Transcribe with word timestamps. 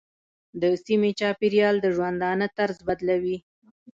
د 0.61 0.63
سیمې 0.85 1.11
چاپېریال 1.19 1.75
د 1.81 1.87
ژوندانه 1.95 2.45
طرز 2.57 2.77
بدلوي. 2.87 3.37